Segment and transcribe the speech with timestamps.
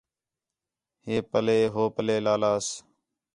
[1.05, 2.67] ہِے پَلّے ہو پَلّے لا لاس